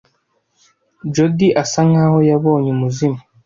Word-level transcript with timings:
Jody 1.13 1.47
asa 1.61 1.81
nkaho 1.89 2.17
yabonye 2.29 2.69
umuzimu. 2.75 3.19